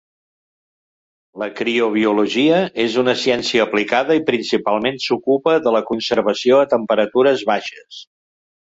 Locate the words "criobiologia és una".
1.59-3.15